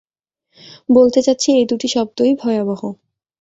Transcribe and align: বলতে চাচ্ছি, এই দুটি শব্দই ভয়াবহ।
বলতে 0.89 1.19
চাচ্ছি, 1.21 1.49
এই 1.51 1.65
দুটি 1.65 1.87
শব্দই 1.87 2.31
ভয়াবহ। 2.35 2.81